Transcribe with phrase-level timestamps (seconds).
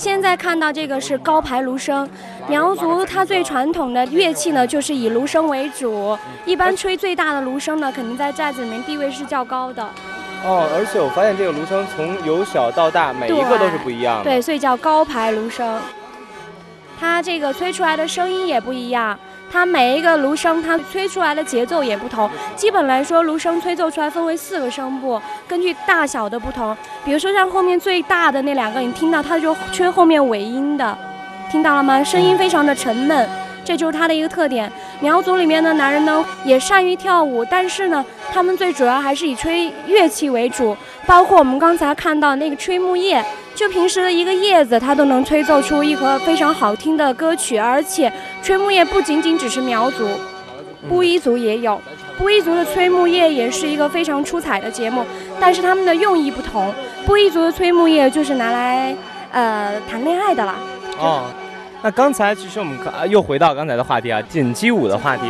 [0.00, 2.04] 现在看到这个是高牌芦笙，
[2.48, 6.18] 苗族它最传统的乐器呢，就是以芦笙为主。
[6.44, 9.84] 一般吹最大的芦笙呢，肯定在寨子里面地位是较高的。
[10.44, 14.24] 哦，而且我发现这个芦笙从由小到大，每一个都是不一样的。
[14.24, 15.64] 对，所以叫高牌芦笙。
[16.98, 19.16] 它这个吹出来的声音也不一样。
[19.50, 22.28] 它每一个芦笙，它吹出来的节奏也不同。
[22.56, 26.76] 基本来说，芦笙吹奏出来分为四个声部，根据大小的不同。
[27.04, 30.96] 比如说像后面最大的那两个，你听到它就吹后面尾音的，
[31.50, 32.02] 听到了吗？
[32.02, 33.28] 声音非常的沉闷，
[33.64, 34.70] 这就是它的一个特点。
[35.00, 40.76] 苗族里面的男人呢，也善于跳舞，但是呢，他们最主要还是以吹乐器为主，
[41.06, 43.24] 包括我们刚才看到那个吹木叶。
[43.54, 47.56] 就平时的一个叶子，它都能吹奏出一盒非常好听的歌曲。
[47.56, 48.12] 而且，
[48.42, 50.08] 吹木叶不仅仅只是苗族，
[50.88, 51.80] 布依族也有。
[52.18, 55.04] 布依族的吹木叶也是一个非常出彩的节目，
[55.38, 56.74] 但是他们的用意不同。
[57.06, 58.96] 布依族的吹木叶就是拿来
[59.30, 60.56] 呃谈恋爱的啦。
[60.98, 61.26] 哦，
[61.84, 65.24] 那刚才其实我们看又回到刚才的话题啊，锦鸡舞的话题。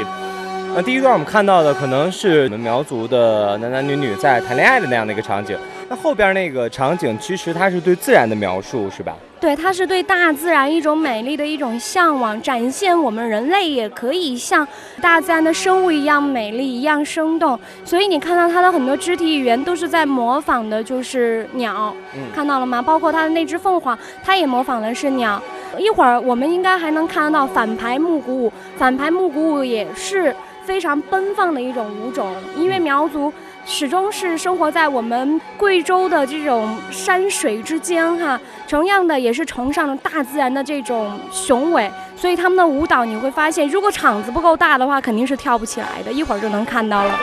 [0.73, 5.59] 那第一段我们看到的可能是我们苗族的男男女女在谈恋爱的那样的一个场景。
[5.89, 9.17] 那后边那个场景，其实它是对自然的描述，是吧？
[9.41, 14.67] 对，它是对大自然一种美丽的一种向往，展现我们人类也可以像
[15.01, 17.59] 大自然的生物一样美丽、一样生动。
[17.85, 21.95] 所以你看到它的很多肢体语言都是在模仿的，就是鸟，
[22.33, 22.81] 看到了吗？
[22.81, 25.43] 包括它的那只凤凰，它也模仿的是鸟。
[25.79, 33.33] 一会儿我们应该还能看得到反排木鼓舞，反排木鼓舞也是非常奔放的一种舞种，因为苗族。
[33.67, 46.13] 始终是生活在我们贵州的这种山水之间，哈，同样的也是崇尚大自然的这种雄伟，所以他们的舞蹈你会发现，如果场子不够大的话，肯定是跳不起来的。
[46.13, 47.19] 一会儿就能看到了。